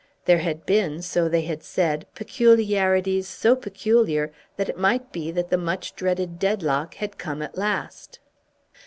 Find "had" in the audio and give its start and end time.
0.39-0.65, 1.43-1.61, 6.95-7.19